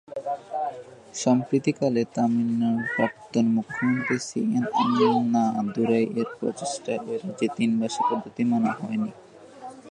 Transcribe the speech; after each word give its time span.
সাম্প্রতিককালে, 1.13 2.01
তামিলনাড়ুর 2.15 2.87
প্রাক্তন 2.95 3.45
মুখ্যমন্ত্রী 3.55 4.17
সি 4.27 4.39
এন 4.57 4.65
আন্নাদুরাই-এর 4.81 6.29
প্রচেষ্টায় 6.39 7.01
ওই 7.07 7.17
রাজ্যে 7.23 7.47
তিন 7.57 7.71
ভাষা 7.81 8.01
পদ্ধতি 8.09 8.43
মানা 8.51 8.71
হয়নি। 8.79 9.11